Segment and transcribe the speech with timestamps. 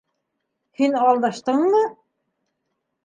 [0.79, 1.85] Һин алдаштыңмы?